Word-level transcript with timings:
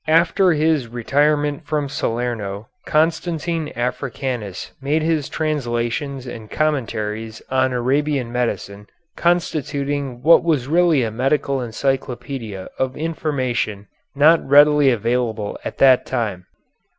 After 0.07 0.53
his 0.53 0.87
retirement 0.87 1.63
from 1.63 1.87
Salerno 1.87 2.69
Constantine 2.87 3.71
Africanus 3.75 4.71
made 4.81 5.03
his 5.03 5.29
translations 5.29 6.25
and 6.25 6.49
commentaries 6.49 7.39
on 7.51 7.71
Arabian 7.71 8.31
medicine, 8.31 8.87
constituting 9.15 10.23
what 10.23 10.43
was 10.43 10.67
really 10.67 11.03
a 11.03 11.11
medical 11.11 11.61
encyclopedia 11.61 12.67
of 12.79 12.97
information 12.97 13.85
not 14.15 14.43
readily 14.43 14.89
available 14.89 15.59
at 15.63 15.77
that 15.77 16.07
time. 16.07 16.47